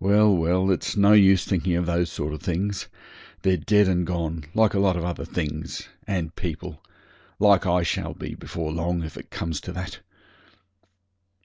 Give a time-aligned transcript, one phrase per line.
[0.00, 2.88] Well, well, it's no use thinking of those sort of things.
[3.42, 6.82] They're dead and gone, like a lot of other things and people
[7.38, 10.00] like I shall be before long, if it comes to that.